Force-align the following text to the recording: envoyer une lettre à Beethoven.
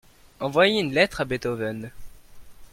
envoyer 0.39 0.79
une 0.81 0.93
lettre 0.95 1.21
à 1.21 1.25
Beethoven. 1.25 1.91